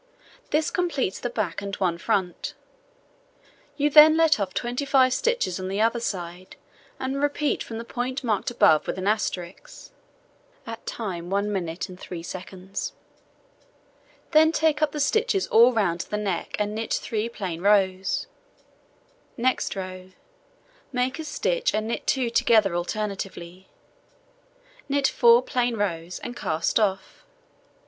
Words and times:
This 0.49 0.71
completes 0.71 1.19
the 1.19 1.29
back 1.29 1.61
and 1.61 1.75
one 1.75 1.99
front. 1.99 2.55
You 3.77 3.91
then 3.91 4.17
let 4.17 4.39
off 4.39 4.51
25 4.51 5.13
stitches 5.13 5.59
on 5.59 5.67
the 5.67 5.79
other 5.79 5.99
side, 5.99 6.55
and 6.99 7.21
repeat 7.21 7.61
from 7.61 7.77
the 7.77 7.85
point 7.85 8.23
marked 8.23 8.49
above 8.49 8.87
with 8.87 8.97
an 8.97 9.05
asterisk. 9.05 9.91
Then 10.65 11.27
take 14.51 14.81
up 14.81 14.91
the 14.91 14.99
stitches 14.99 15.47
all 15.49 15.71
round 15.71 16.01
the 16.09 16.17
neck, 16.17 16.55
and 16.57 16.73
knit 16.73 16.93
3 16.95 17.29
plain 17.29 17.61
rows. 17.61 18.25
Next 19.37 19.75
row: 19.75 20.13
Make 20.91 21.19
a 21.19 21.23
stitch 21.23 21.75
and 21.75 21.87
knit 21.87 22.07
2 22.07 22.31
together 22.31 22.73
alternately, 22.73 23.67
knit 24.89 25.07
4 25.07 25.43
plain 25.43 25.77
rows, 25.77 26.17
and 26.17 26.35
cast 26.35 26.79
off. 26.79 27.23